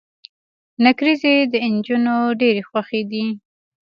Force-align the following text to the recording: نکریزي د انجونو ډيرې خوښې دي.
نکریزي 0.85 1.35
د 1.51 1.53
انجونو 1.67 2.15
ډيرې 2.39 2.63
خوښې 2.69 3.01
دي. 3.11 3.25